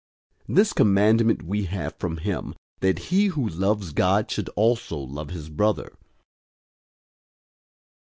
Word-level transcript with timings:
004:021 0.49 0.55
This 0.55 0.73
commandment 0.73 1.41
we 1.43 1.65
have 1.65 1.95
from 1.99 2.17
him, 2.17 2.55
that 2.79 2.97
he 2.97 3.27
who 3.27 3.47
loves 3.47 3.93
God 3.93 4.31
should 4.31 4.49
also 4.55 4.97
love 4.97 5.29
his 5.29 5.47
brother. 5.47 5.93